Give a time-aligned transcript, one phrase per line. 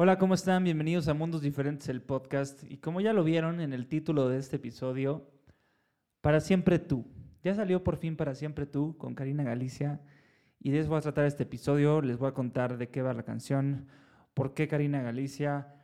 [0.00, 0.62] Hola, ¿cómo están?
[0.62, 2.62] Bienvenidos a Mundos Diferentes, el podcast.
[2.70, 5.28] Y como ya lo vieron en el título de este episodio,
[6.20, 7.04] Para siempre tú.
[7.42, 10.00] Ya salió por fin Para siempre tú con Karina Galicia.
[10.60, 12.00] Y de eso voy a tratar este episodio.
[12.00, 13.88] Les voy a contar de qué va la canción,
[14.34, 15.74] por qué Karina Galicia,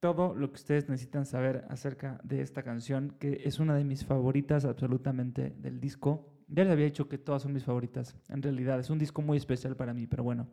[0.00, 4.02] todo lo que ustedes necesitan saber acerca de esta canción, que es una de mis
[4.02, 6.32] favoritas absolutamente del disco.
[6.48, 8.16] Ya les había dicho que todas son mis favoritas.
[8.30, 10.48] En realidad es un disco muy especial para mí, pero bueno.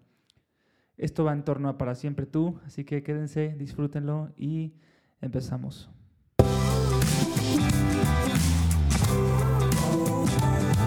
[0.98, 4.73] Esto va en torno a Para siempre tú, así que quédense, disfrútenlo y
[5.21, 5.90] empezamos.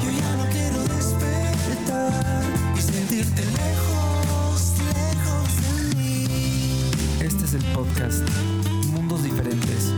[0.00, 2.42] Yo ya no quiero despertar
[2.74, 6.24] y sentirte lejos, lejos de mí.
[7.20, 8.26] Este es el podcast
[8.90, 9.92] Mundos Diferentes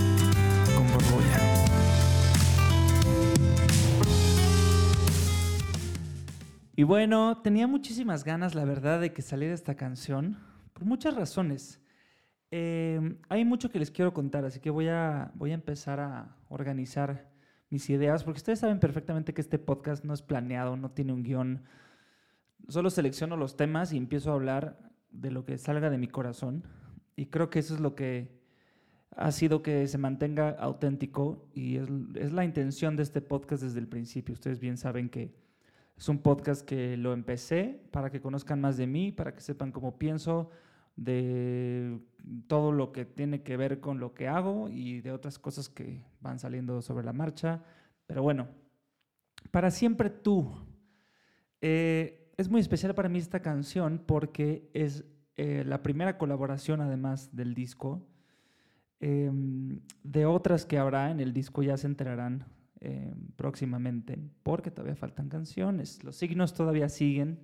[0.74, 1.70] con Borbolla.
[6.80, 10.39] Y bueno, tenía muchísimas ganas, la verdad, de que saliera esta canción,
[10.73, 11.79] por muchas razones.
[12.51, 16.39] Eh, hay mucho que les quiero contar, así que voy a, voy a empezar a
[16.48, 17.28] organizar
[17.69, 21.22] mis ideas, porque ustedes saben perfectamente que este podcast no es planeado, no tiene un
[21.22, 21.64] guion.
[22.67, 24.78] Solo selecciono los temas y empiezo a hablar
[25.11, 26.65] de lo que salga de mi corazón.
[27.15, 28.41] Y creo que eso es lo que
[29.15, 33.87] ha sido que se mantenga auténtico y es la intención de este podcast desde el
[33.87, 34.33] principio.
[34.33, 35.39] Ustedes bien saben que
[36.01, 39.70] es un podcast que lo empecé para que conozcan más de mí, para que sepan
[39.70, 40.48] cómo pienso,
[40.97, 42.01] de
[42.47, 46.03] todo lo que tiene que ver con lo que hago y de otras cosas que
[46.23, 47.62] van saliendo sobre la marcha.
[48.06, 48.48] Pero bueno,
[49.51, 50.51] para siempre tú.
[51.61, 55.05] Eh, es muy especial para mí esta canción porque es
[55.37, 58.09] eh, la primera colaboración además del disco.
[59.01, 59.31] Eh,
[60.03, 62.47] de otras que habrá en el disco ya se enterarán
[62.81, 66.03] eh, próximamente, porque todavía faltan canciones.
[66.03, 67.39] Los signos todavía siguen.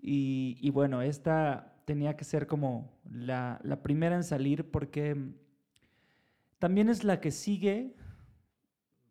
[0.00, 5.16] Y, bueno, esta tenía que ser como la, la, primera en salir porque
[6.60, 7.96] también es la que sigue,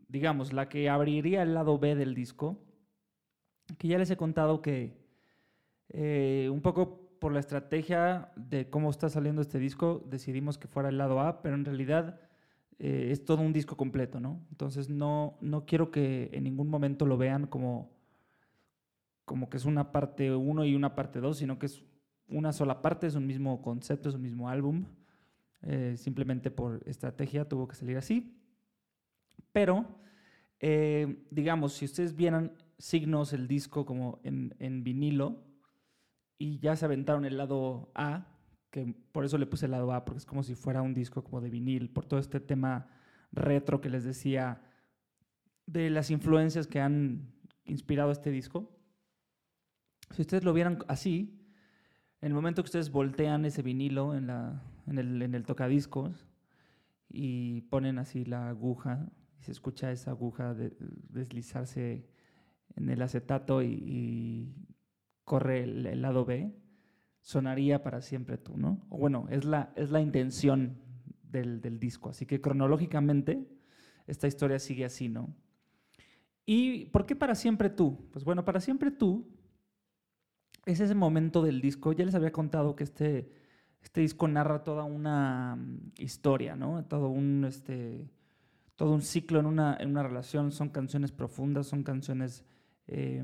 [0.08, 2.64] digamos, la que abriría el lado B del disco,
[3.78, 4.98] que ya les he contado que
[5.90, 10.90] eh, un poco por la estrategia de cómo está saliendo este disco, decidimos que fuera
[10.90, 12.20] el lado A, pero en realidad
[12.80, 14.46] eh, es todo un disco completo, ¿no?
[14.52, 17.92] Entonces no, no quiero que en ningún momento lo vean como,
[19.26, 21.84] como que es una parte 1 y una parte 2, sino que es
[22.28, 24.86] una sola parte, es un mismo concepto, es un mismo álbum.
[25.64, 28.38] Eh, simplemente por estrategia tuvo que salir así.
[29.52, 29.86] Pero,
[30.60, 35.44] eh, digamos, si ustedes vieran signos el disco como en, en vinilo
[36.38, 38.28] y ya se aventaron el lado A,
[38.70, 41.24] que por eso le puse el lado A, porque es como si fuera un disco
[41.24, 42.88] como de vinil, por todo este tema
[43.32, 44.62] retro que les decía,
[45.66, 47.34] de las influencias que han
[47.66, 48.72] inspirado este disco.
[50.12, 51.38] Si ustedes lo vieran así,
[52.22, 56.26] en el momento que ustedes voltean ese vinilo en, la, en, el, en el tocadiscos
[57.10, 62.08] y ponen así la aguja, y se escucha esa aguja de, deslizarse
[62.76, 64.56] en el acetato y, y
[65.24, 66.56] corre el, el lado B,
[67.28, 68.80] sonaría para siempre tú, ¿no?
[68.88, 70.78] O bueno, es la, es la intención
[71.24, 72.10] del, del, disco.
[72.10, 73.46] Así que cronológicamente
[74.08, 75.36] esta historia sigue así, ¿no?
[76.46, 78.08] ¿Y por qué para siempre tú?
[78.14, 79.28] Pues bueno, para siempre tú
[80.66, 81.92] es ese momento del disco.
[81.92, 83.30] Ya les había contado que este,
[83.82, 85.58] este disco narra toda una
[85.98, 86.86] historia, ¿no?
[86.86, 88.10] Todo un, este,
[88.78, 90.54] todo un ciclo en una, en una relación.
[90.54, 92.46] Son canciones profundas, son canciones
[92.88, 93.22] eh,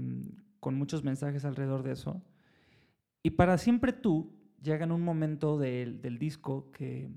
[0.60, 2.22] con muchos mensajes alrededor de eso.
[3.24, 7.10] Y para siempre tú llega en un momento del, del disco que,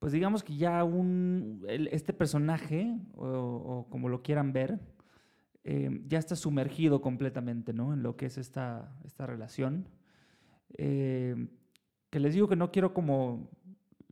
[0.00, 4.80] pues digamos que ya un, el, este personaje, o, o, como lo quieran ver,
[5.62, 7.92] eh, ya está sumergido completamente ¿no?
[7.92, 9.88] en lo que es esta, esta relación.
[10.78, 11.48] Eh,
[12.10, 13.50] que les digo que no quiero como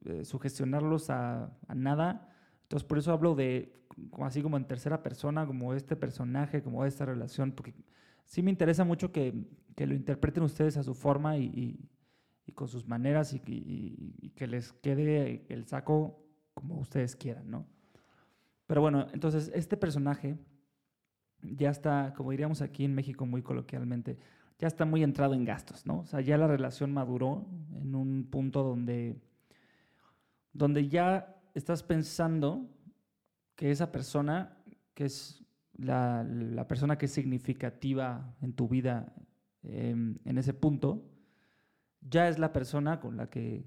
[0.05, 3.75] eh, sugestionarlos a, a, nada, entonces por eso hablo de
[4.21, 7.75] así como en tercera persona, como este personaje, como esta relación, porque
[8.25, 9.35] sí me interesa mucho que,
[9.79, 11.89] que lo interpreten ustedes a su forma y,
[12.53, 16.19] con sus maneras y, y, que les quede el saco
[16.53, 17.65] como ustedes quieran, ¿no?
[18.67, 20.37] Pero bueno, entonces este personaje
[21.43, 24.19] ya está, como diríamos aquí en México muy coloquialmente,
[24.59, 26.01] ya está muy entrado en gastos, ¿no?
[26.01, 27.47] O sea, ya la relación maduró
[27.81, 29.21] en un punto donde,
[30.53, 32.69] donde ya estás pensando
[33.55, 34.57] que esa persona,
[34.95, 35.45] que es
[35.75, 39.15] la, la persona que es significativa en tu vida
[39.63, 39.91] eh,
[40.25, 41.05] en ese punto,
[42.01, 43.65] ya es la persona con la que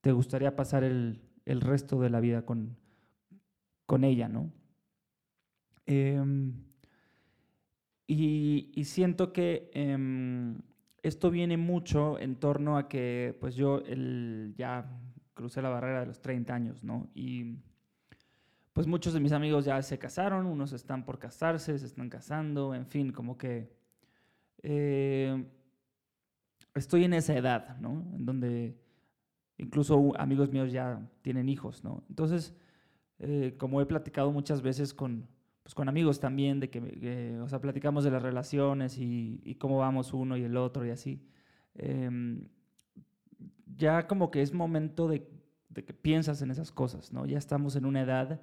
[0.00, 2.76] te gustaría pasar el, el resto de la vida con,
[3.86, 4.52] con ella, ¿no?
[5.86, 6.22] Eh,
[8.06, 10.54] y, siento que eh,
[11.02, 14.90] esto viene mucho en torno a que, pues yo el, ya
[15.34, 17.08] crucé la barrera de los 30 años, ¿no?
[17.14, 17.56] Y
[18.72, 22.74] pues muchos de mis amigos ya se casaron, unos están por casarse, se están casando,
[22.74, 23.72] en fin, como que
[24.66, 25.44] eh,
[26.74, 28.04] estoy en esa edad, ¿no?
[28.14, 28.76] En donde
[29.58, 32.02] incluso amigos míos ya tienen hijos, ¿no?
[32.08, 32.54] Entonces,
[33.18, 35.28] eh, como he platicado muchas veces con,
[35.62, 39.78] pues, con amigos también, de que, eh, o sea, platicamos de las relaciones y, cómo
[39.78, 41.22] vamos uno y el otro y así,
[41.76, 42.10] eh,
[43.76, 45.28] ya como que es momento de,
[45.74, 47.26] que piensas en esas cosas, ¿no?
[47.26, 48.40] Ya estamos en una edad,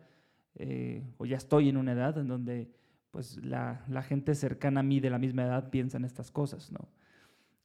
[1.18, 2.70] o ya estoy en una edad en donde
[3.12, 6.72] pues la, la, gente cercana a mí de la misma edad piensa en estas cosas,
[6.72, 6.88] ¿no?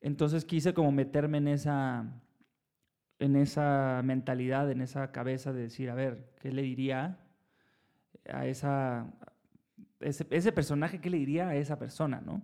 [0.01, 2.05] Entonces quise como meterme en esa,
[3.19, 7.19] en esa mentalidad, en esa cabeza de decir, a ver, ¿qué le diría
[8.29, 9.07] a esa,
[10.01, 12.43] ese, ese personaje, qué le diría a esa persona, ¿no?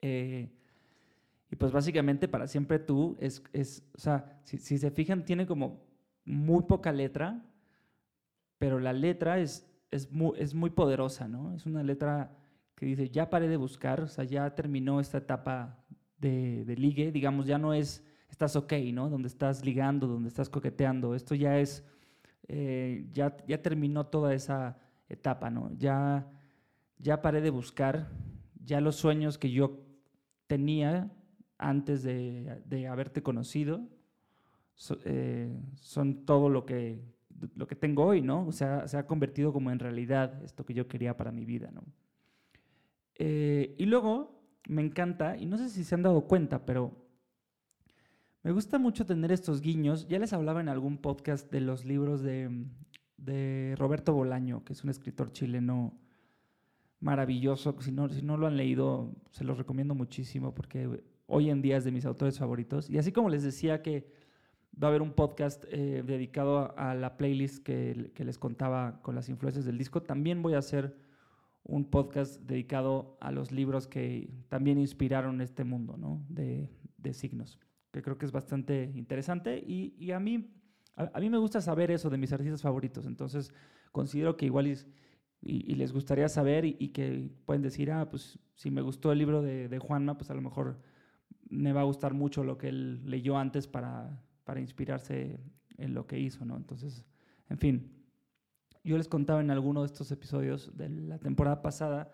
[0.00, 0.50] Eh,
[1.50, 5.46] y pues básicamente para siempre tú es, es o sea, si, si, se fijan, tiene
[5.46, 5.84] como
[6.24, 7.44] muy poca letra,
[8.58, 11.54] pero la letra es, es, muy, es muy poderosa, ¿no?
[11.54, 12.36] Es una letra
[12.74, 15.78] que dice, ya paré de buscar, o sea, ya terminó esta etapa
[16.18, 19.08] de, de ligue, digamos, ya no es estás ok, ¿no?
[19.08, 21.14] Donde estás ligando, donde estás coqueteando.
[21.14, 21.84] Esto ya es,
[22.48, 24.78] eh, ya, ya terminó toda esa
[25.08, 25.70] etapa, ¿no?
[25.76, 26.26] Ya,
[26.98, 28.10] ya paré de buscar,
[28.64, 29.80] ya los sueños que yo
[30.46, 31.12] tenía
[31.58, 33.86] antes de, de haberte conocido
[35.04, 37.04] eh, son todo lo que,
[37.54, 38.46] lo que tengo hoy, ¿no?
[38.46, 41.70] O sea, se ha convertido como en realidad esto que yo quería para mi vida,
[41.70, 41.82] ¿no?
[43.14, 47.02] Eh, y luego me encanta, y no sé si se han dado cuenta, pero
[48.42, 50.08] me gusta mucho tener estos guiños.
[50.08, 52.66] Ya les hablaba en algún podcast de los libros de,
[53.16, 55.96] de Roberto Bolaño, que es un escritor chileno
[56.98, 57.76] maravilloso.
[57.80, 61.76] Si no, si no lo han leído, se los recomiendo muchísimo porque hoy en día
[61.76, 62.90] es de mis autores favoritos.
[62.90, 64.10] Y así como les decía que
[64.80, 69.14] va a haber un podcast eh, dedicado a, la playlist que, que, les contaba con
[69.14, 70.96] las influencias del disco, también voy a hacer
[71.64, 76.24] un podcast dedicado a los libros que también inspiraron este mundo ¿no?
[76.28, 77.60] de, de signos
[77.92, 79.58] que creo que es bastante interesante.
[79.58, 80.50] Y, y a, mí,
[80.96, 83.52] a, a, mí me gusta saber eso de mis artistas favoritos, entonces
[83.92, 84.72] considero que igual y,
[85.42, 89.18] y, y les gustaría saber y, que pueden decir, ah, pues si me gustó el
[89.18, 90.80] libro de, de, Juanma, pues a lo mejor
[91.48, 95.40] me va a gustar mucho lo que él leyó antes para, para inspirarse
[95.78, 96.56] en lo que hizo, ¿no?
[96.56, 97.04] Entonces,
[97.48, 97.92] en fin,
[98.84, 102.12] yo les contaba en alguno de estos episodios de la temporada pasada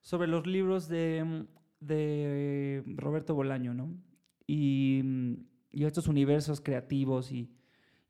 [0.00, 1.46] sobre los libros de,
[1.80, 3.94] de Roberto Bolaño, ¿no?
[4.50, 5.04] y,
[5.70, 7.48] y estos universos creativos y,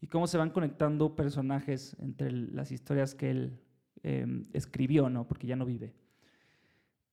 [0.01, 3.61] y, cómo se van conectando personajes entre las historias que él
[4.03, 5.29] eh, escribió, ¿no?
[5.29, 5.93] Porque ya no vive.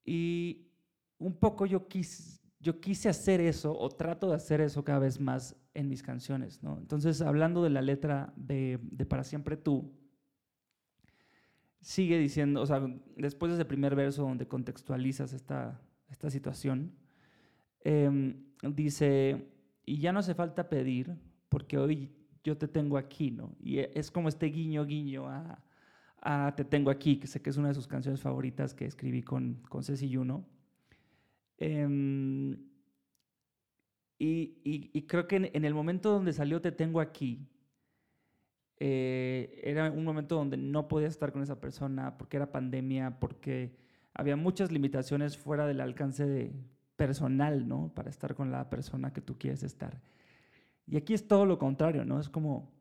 [0.06, 0.70] Y
[1.18, 5.20] un poco yo quise, yo quise hacer eso, o trato de hacer eso cada vez
[5.20, 6.78] más en mis canciones, ¿no?
[6.80, 9.94] Entonces, hablando de la letra de, de Para Siempre Tú,
[11.82, 12.82] sigue diciendo, o sea,
[13.16, 16.94] después de ese primer verso donde contextualizas esta, esta situación,
[17.84, 19.48] eh, dice,
[19.86, 21.16] y ya no hace falta pedir,
[21.50, 22.12] porque hoy
[22.44, 23.56] yo te tengo aquí, ¿no?
[23.60, 25.64] Y es como este guiño, guiño a,
[26.56, 29.62] Te tengo aquí, que sé que es una de sus canciones favoritas que escribí con,
[29.70, 30.10] con Ceci.
[31.58, 32.58] Eh,
[34.20, 37.48] y, y, y, creo que en, en, el momento donde salió Te tengo aquí,
[38.80, 43.76] eh, era un momento donde no podía estar con esa persona porque era pandemia, porque
[44.14, 46.54] había muchas limitaciones fuera del alcance de,
[46.98, 47.92] personal, ¿no?
[47.96, 50.02] Para estar con la persona que tú quieres estar.
[50.86, 52.20] Y aquí es todo lo contrario, ¿no?
[52.20, 52.72] Es como,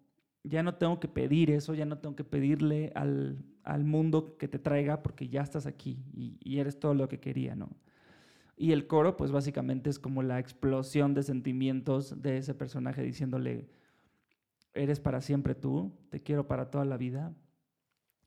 [0.42, 4.48] ya no tengo que pedir eso, ya no tengo que pedirle al, al mundo que
[4.48, 7.70] te traiga porque ya estás aquí y, y, eres todo lo que quería, ¿no?
[8.56, 13.68] Y el coro, pues básicamente es como la explosión de sentimientos de ese personaje diciéndole,
[14.72, 17.34] eres para siempre tú, te quiero para toda la vida.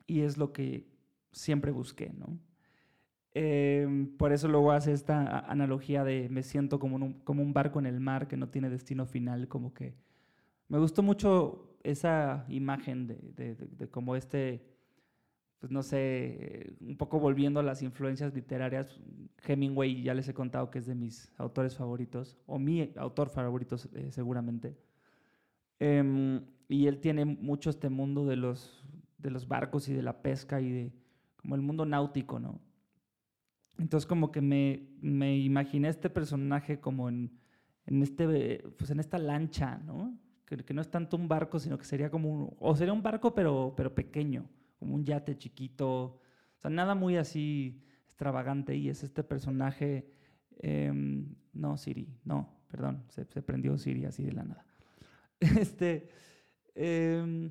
[0.06, 0.86] Y es lo que
[1.32, 2.38] siempre busqué, ¿no?
[3.32, 7.78] Eh, por eso luego hace esta analogía de me siento como un, como un barco
[7.78, 9.94] en el mar que no tiene destino final, como que
[10.68, 14.64] me gustó mucho esa imagen de, de, de, de como este,
[15.60, 18.98] pues no sé, un poco volviendo a las influencias literarias,
[19.46, 23.76] Hemingway ya les he contado que es de mis autores favoritos, o mi autor favorito
[23.94, 24.74] eh, seguramente.
[25.78, 28.82] Eh, y él tiene mucho este mundo de los,
[29.18, 30.92] de los barcos y de la pesca y de
[31.36, 32.58] como el mundo náutico, ¿no?
[33.78, 37.32] Entonces como que me, me imaginé este personaje como en,
[37.86, 40.18] en, este, pues en esta lancha, ¿no?
[40.46, 43.02] Que, que, no es tanto un barco, sino que sería como un, o sería un
[43.02, 44.48] barco pero, pero pequeño,
[44.80, 46.20] como un yate chiquito, o
[46.58, 50.10] sea, nada muy así extravagante y es este personaje,
[50.58, 50.92] eh,
[51.52, 54.66] no, Siri, no, perdón, se, se, prendió Siri así de la nada.
[55.40, 56.10] Este,
[56.74, 57.50] Em,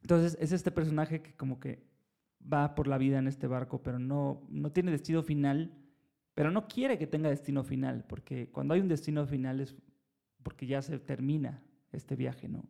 [0.00, 1.86] entonces, es este personaje que como que
[2.52, 5.72] va por la vida en este barco, pero no, no tiene destino final,
[6.34, 9.76] pero no quiere que tenga destino final, porque cuando hay un destino final es
[10.42, 11.62] porque ya se termina
[11.92, 12.64] este viaje, ¿no?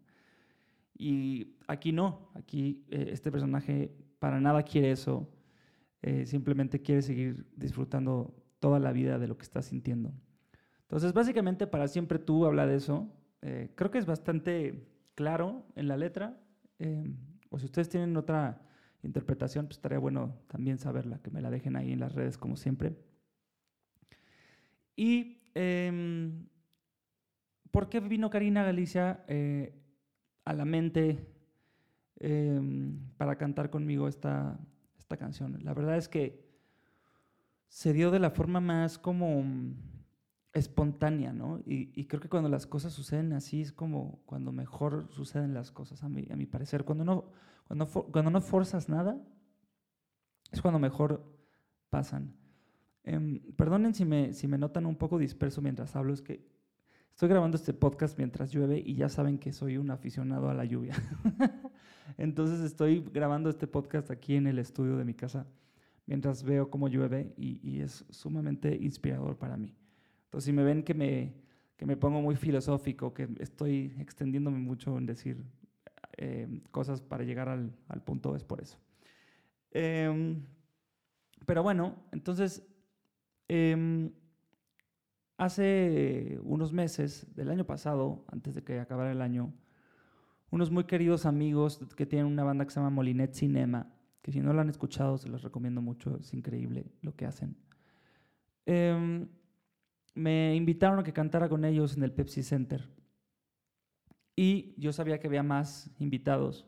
[1.03, 5.29] Y aquí no, aquí eh, este personaje para nada quiere eso,
[6.01, 10.13] eh, simplemente quiere seguir disfrutando toda la vida de lo que está sintiendo.
[10.83, 13.13] Entonces, básicamente, para siempre tú habla de eso.
[13.41, 16.39] Eh, creo que es bastante claro en la letra.
[17.51, 18.63] o si ustedes tienen otra
[19.03, 22.57] interpretación, pues estaría bueno también saberla, que me la dejen ahí en las redes, como
[22.57, 22.95] siempre.
[24.95, 26.47] Y, em,
[27.73, 29.25] ¿por qué vino Karina Galicia
[30.45, 31.29] a la mente
[32.17, 34.59] em, para cantar conmigo esta,
[34.99, 35.59] esta canción?
[35.63, 36.45] La verdad es que
[37.69, 39.45] se dio de la forma más como
[40.53, 41.61] espontánea, ¿no?
[41.65, 45.71] Y, y creo que cuando las cosas suceden así es como cuando mejor suceden las
[45.71, 46.85] cosas, a mi, a mi parecer.
[46.85, 47.31] Cuando no,
[47.67, 49.19] cuando, cuando no forzas nada,
[50.51, 51.25] es cuando mejor
[51.89, 52.37] pasan.
[53.05, 56.52] Em, perdonen si me, si me notan un poco disperso mientras hablo, es que
[57.13, 60.65] estoy grabando este podcast mientras llueve y ya saben que soy un aficionado a la
[60.65, 60.95] lluvia.
[62.19, 65.47] Entonces estoy grabando este podcast aquí en el estudio de mi casa
[66.07, 69.75] mientras veo cómo llueve y, y es sumamente inspirador para mí.
[70.25, 71.35] Entonces, si me ven que me,
[71.77, 75.45] que me pongo muy filosófico, que estoy extendiéndome mucho en decir
[76.17, 78.79] eh, cosas para llegar al, al punto, es por eso.
[79.71, 80.43] Em,
[81.47, 82.67] pero bueno, entonces,
[83.49, 84.13] em,
[85.45, 89.53] hace unos meses del año pasado, antes de que acabara el año,
[90.51, 94.41] unos muy queridos amigos que tienen una banda que se llama Molinet Cinema, que si
[94.41, 97.57] no lo han escuchado se los recomiendo mucho, es increíble lo que hacen.
[98.67, 99.29] Em,
[100.15, 102.89] me invitaron a que cantara con ellos en el Pepsi Center.
[104.37, 106.67] Y yo sabía que había más invitados.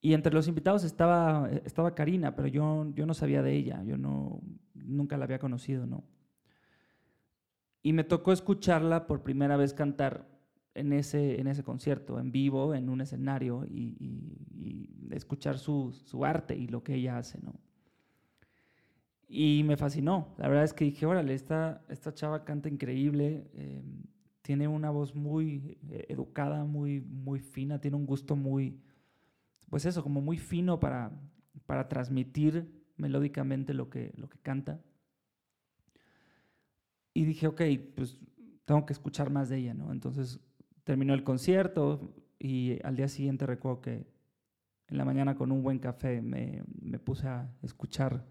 [0.00, 3.98] Y entre los invitados estaba, estaba Karina, pero yo, yo no sabía de ella, yo
[3.98, 4.40] no,
[4.74, 6.04] nunca la había conocido, ¿no?
[7.88, 10.28] Y me tocó escucharla por primera vez cantar
[10.74, 15.92] en ese, en ese concierto, en vivo, en un escenario, y, y- y escuchar su,
[16.04, 17.54] su arte y lo que ella hace, ¿no?
[19.28, 20.34] Y me fascinó.
[20.38, 23.82] La verdad es que dije, órale, esta, esta chava canta increíble, eh,
[24.42, 28.80] tiene una voz muy eh, educada, muy, muy fina, tiene un gusto muy,
[29.70, 31.12] pues eso, como muy fino para,
[31.66, 34.80] para transmitir melódicamente lo que, lo que canta.
[37.18, 37.62] Y dije, ok,
[37.96, 38.16] pues
[38.64, 39.90] tengo que escuchar más de ella, ¿no?
[39.90, 40.38] Entonces
[40.84, 44.06] terminó el concierto y al día siguiente recuerdo que
[44.86, 48.24] en la mañana con un buen café me, me puse a escuchar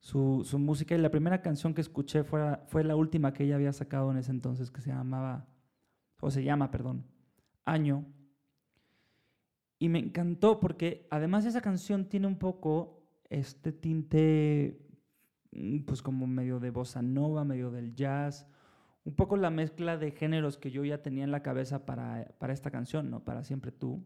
[0.00, 3.54] su, su música y la primera canción que escuché fue, fue la última que ella
[3.54, 5.48] había sacado en ese entonces que se llamaba,
[6.20, 7.06] o se llama, perdón,
[7.64, 8.04] Año.
[9.78, 14.78] Y me encantó porque además esa canción tiene un poco este tinte,
[15.86, 18.46] pues como medio de bossa nova, medio del jazz,
[19.04, 22.52] un poco la mezcla de géneros que yo ya tenía en la cabeza para, para
[22.52, 23.24] esta canción, ¿no?
[23.24, 24.04] Para Siempre Tú.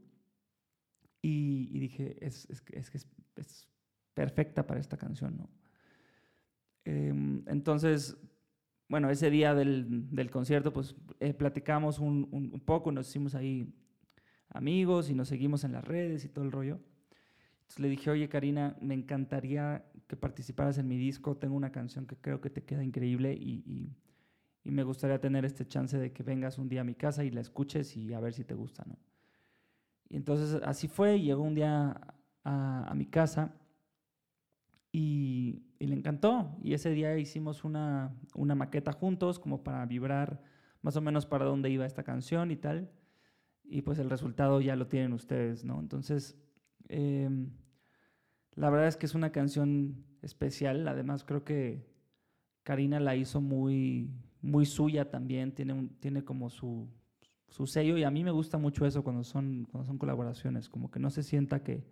[1.20, 3.06] Y, dije, es, es, es
[3.36, 3.68] es,
[4.14, 5.48] perfecta para esta canción, ¿no?
[6.84, 8.16] Em, entonces,
[8.88, 13.72] bueno, ese día del, del concierto, pues eh, platicamos un- un poco, nos hicimos ahí
[14.48, 16.80] amigos y nos seguimos en las redes y todo el rollo.
[17.78, 22.16] Le dije, oye Karina, me encantaría que participaras en mi disco, tengo una canción que
[22.16, 23.96] creo que te queda increíble y, y-
[24.64, 27.30] y me gustaría tener este chance de que vengas un día a mi casa y
[27.30, 28.96] la escuches y a ver si te gusta, ¿no?
[30.08, 31.98] Y entonces así fue, llegó un día
[32.44, 33.54] a, a mi casa
[34.92, 36.56] y, y le encantó.
[36.62, 40.42] Y ese día hicimos una, una maqueta juntos como para vibrar
[40.82, 42.90] más o menos para dónde iba esta canción y tal.
[43.64, 45.80] Y pues el resultado ya lo tienen ustedes, ¿no?
[45.80, 46.36] Entonces,
[46.92, 47.50] em,
[48.54, 50.86] la verdad es que es una canción especial.
[50.88, 51.86] Además, creo que
[52.64, 54.10] Karina la hizo muy,
[54.42, 55.52] muy suya también.
[55.54, 56.88] Tiene, un- tiene como su,
[57.48, 60.68] su sello y a mí me gusta mucho eso cuando son, cuando son colaboraciones.
[60.68, 61.84] Como que no se sienta que,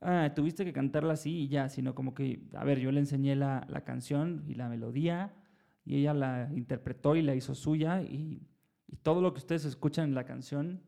[0.00, 3.36] ah, tuviste que cantarla así y ya, sino como que, a ver, yo le enseñé
[3.36, 5.34] la, la canción y la melodía
[5.84, 8.42] y ella la interpretó y la hizo suya y,
[8.88, 10.82] y todo lo que ustedes escuchan en la canción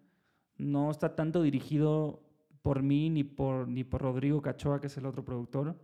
[0.56, 2.23] no está tanto dirigido
[2.64, 5.78] por mí ni por, ni por Rodrigo Cachoa, que es el otro productor,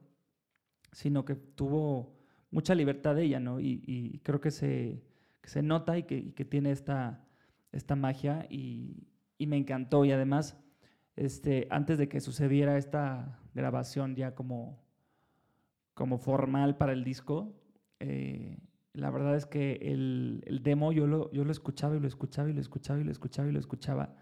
[0.92, 2.16] sino que tuvo
[2.50, 3.60] mucha libertad de ella, ¿no?
[3.60, 5.04] Y, creo que se,
[5.42, 7.22] se nota y que, que tiene esta,
[7.70, 9.06] esta magia y,
[9.36, 10.06] y me encantó.
[10.06, 10.56] Y además,
[11.16, 14.82] este, antes de que sucediera esta grabación ya como,
[15.92, 17.60] como formal para el disco,
[17.98, 18.56] eh,
[18.94, 22.48] la verdad es que el, el demo yo lo, yo lo escuchaba y lo escuchaba
[22.48, 24.16] y lo escuchaba y lo escuchaba y lo escuchaba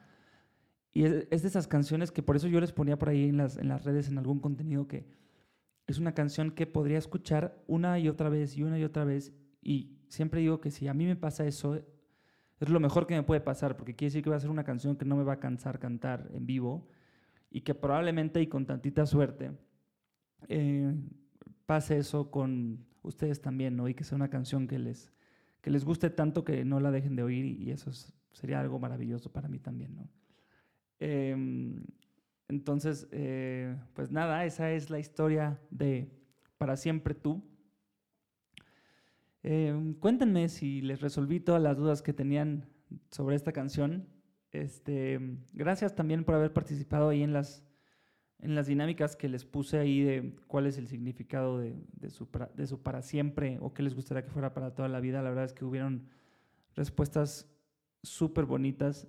[0.99, 3.57] Y es, de esas canciones que por eso yo les ponía por ahí en las,
[3.57, 5.07] en las redes, en algún contenido, que
[5.87, 9.33] es una canción que podría escuchar una y otra vez y una y otra vez.
[9.63, 13.23] Y siempre digo que si a mí me pasa eso, es lo mejor que me
[13.23, 15.35] puede pasar, porque quiere decir que va a ser una canción que no me va
[15.35, 16.89] a cansar cantar en vivo
[17.49, 19.53] y que probablemente y con tantita suerte
[20.49, 20.93] eh,
[21.65, 23.89] pase eso con ustedes también, ¿no?
[23.89, 25.13] Y que sea una canción que les,
[25.61, 28.81] que les guste tanto que no la dejen de oír y eso es- sería algo
[28.81, 30.09] maravilloso para mí también, ¿no?
[31.01, 31.85] Em,
[32.49, 36.11] entonces, eh, pues nada, esa es la historia de
[36.57, 37.45] Para siempre tú.
[39.45, 42.67] Em, cuéntenme si les resolví todas las dudas que tenían
[43.11, 44.09] sobre esta canción.
[44.51, 45.21] Este,
[45.53, 47.63] gracias también por haber participado ahí en las,
[48.41, 51.77] en las dinámicas que les puse ahí de cuál es el significado de,
[52.11, 55.23] su, de su para siempre o qué les gustaría que fuera para toda la vida.
[55.23, 56.09] La verdad es que hubieron
[56.75, 57.49] respuestas
[58.03, 59.07] súper bonitas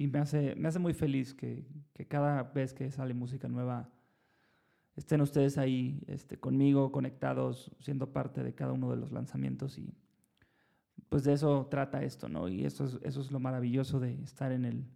[0.00, 3.90] y me hace, me hace muy feliz que, que cada vez que sale música nueva
[4.96, 9.92] estén ustedes ahí este, conmigo, conectados, siendo parte de cada uno de los lanzamientos y
[11.10, 12.48] pues de eso trata esto, ¿no?
[12.48, 14.86] Y eso es, eso es lo maravilloso de estar en el,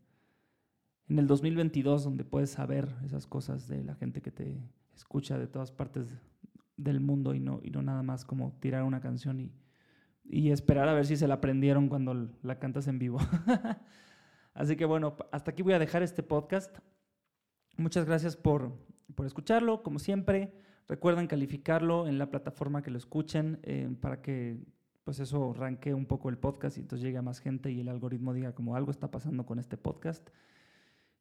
[1.10, 4.58] en el 2022, donde puedes saber esas cosas de la gente que te
[4.94, 6.18] escucha de todas partes
[6.78, 9.52] del mundo y no, y no nada más como tirar una canción y,
[10.24, 13.18] y esperar a ver si se la aprendieron cuando la cantas en vivo.
[14.54, 16.78] Así que bueno, hasta aquí voy a dejar este podcast.
[17.76, 18.72] Muchas gracias por,
[19.14, 20.54] por escucharlo, como siempre.
[20.86, 24.58] Recuerden calificarlo en la plataforma que lo escuchen eh, para que
[25.02, 27.88] pues eso ranquee un poco el podcast y entonces llegue a más gente y el
[27.88, 30.30] algoritmo diga como algo está pasando con este podcast.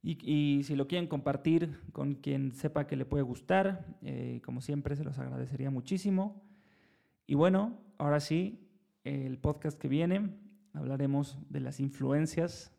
[0.01, 4.61] Y, y si lo quieren compartir con quien sepa que le puede gustar, eh, como
[4.61, 6.43] siempre se los agradecería muchísimo.
[7.25, 8.69] Y bueno, ahora sí,
[9.03, 10.37] el podcast que viene
[10.73, 12.73] hablaremos de las influencias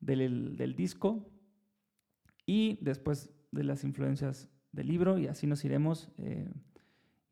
[0.00, 1.28] del, disco
[2.46, 6.10] y después de las influencias del libro y así nos iremos.
[6.18, 6.50] eh,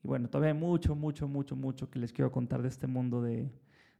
[0.02, 3.22] y bueno, todavía hay mucho, mucho, mucho, mucho que les quiero contar de este mundo
[3.22, 3.50] de,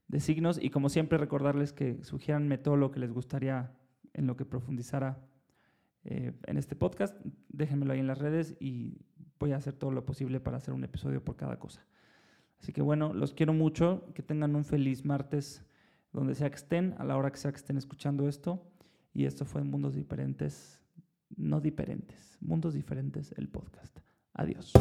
[0.09, 3.73] de signos y como siempre recordarles que sugiéranme todo lo que les gustaría
[4.15, 5.19] en lo que profundizara
[6.05, 7.17] eh, en este podcast.
[7.49, 8.99] Déjenmelo ahí en las redes y
[9.39, 11.85] voy a hacer todo lo posible para hacer un episodio por cada cosa.
[12.61, 15.65] Así que bueno, los quiero mucho, que tengan un feliz martes
[16.17, 18.67] donde sea que estén, a la hora que sea que estén escuchando esto.
[19.13, 20.81] Y esto fue en Mundos Diferentes,
[21.37, 23.99] no diferentes, Mundos Diferentes, el podcast.
[24.33, 24.73] Adiós.
[24.73, 24.81] Yo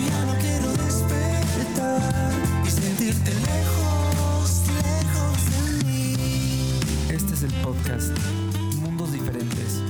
[0.00, 2.02] ya no quiero despertar
[2.66, 6.14] y sentirte lejos, lejos de mí.
[7.14, 8.18] Este es el podcast
[8.80, 9.80] Mundos Diferentes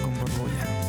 [0.00, 0.81] con Borbolla.